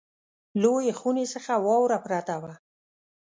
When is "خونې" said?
0.99-1.25